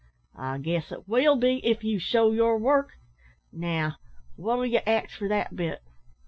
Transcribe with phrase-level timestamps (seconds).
[0.35, 2.93] "I guess it will be, if you shew yer work.
[3.51, 3.97] Now,
[4.35, 5.83] what'll ye ax for that bit!"